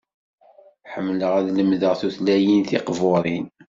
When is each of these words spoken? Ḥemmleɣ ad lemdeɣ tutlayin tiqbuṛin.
Ḥemmleɣ 0.93 1.31
ad 1.39 1.47
lemdeɣ 1.57 1.93
tutlayin 1.99 2.61
tiqbuṛin. 2.69 3.45